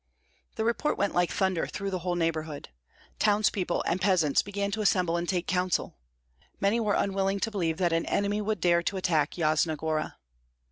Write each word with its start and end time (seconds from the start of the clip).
The 0.55 0.65
report 0.65 0.97
went 0.97 1.13
like 1.13 1.29
thunder 1.31 1.67
through 1.67 1.91
the 1.91 1.99
whole 1.99 2.15
neighborhood. 2.15 2.69
Townspeople 3.19 3.83
and 3.85 4.01
peasants 4.01 4.41
began 4.41 4.71
to 4.71 4.81
assemble 4.81 5.15
and 5.15 5.29
take 5.29 5.45
counsel. 5.45 5.95
Many 6.59 6.79
were 6.79 6.95
unwilling 6.95 7.39
to 7.41 7.51
believe 7.51 7.77
that 7.77 7.93
any 7.93 8.07
enemy 8.07 8.41
would 8.41 8.59
dare 8.61 8.81
to 8.81 8.97
attack 8.97 9.37
Yasna 9.37 9.75
Gora. 9.77 10.17